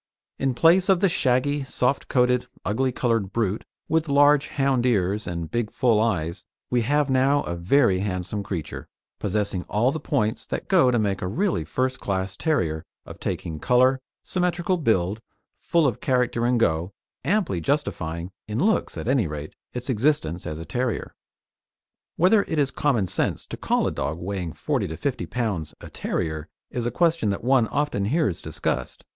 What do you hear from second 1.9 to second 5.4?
coated, ugly coloured brute with large hound ears